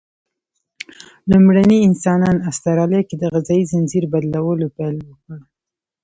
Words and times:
لومړني 1.31 1.77
انسانان 1.87 2.37
استرالیا 2.49 3.01
کې 3.07 3.15
د 3.17 3.23
غذایي 3.33 3.63
ځنځیر 3.71 4.03
بدلولو 4.13 4.67
پیل 4.77 4.95
وکړ. 5.07 5.37